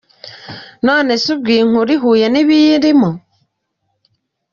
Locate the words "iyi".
1.53-1.63